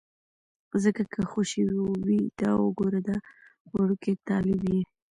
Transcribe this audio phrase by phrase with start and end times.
[0.83, 1.63] ځکه که خوشې
[2.05, 3.17] وي، دا وګوره دا
[3.73, 4.81] وړوکی طالب یې.